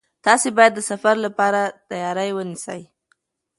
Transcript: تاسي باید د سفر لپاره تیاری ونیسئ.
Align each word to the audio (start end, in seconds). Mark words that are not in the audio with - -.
تاسي 0.25 0.49
باید 0.57 0.73
د 0.75 0.79
سفر 0.91 1.15
لپاره 1.25 1.61
تیاری 1.89 2.31
ونیسئ. 2.35 2.81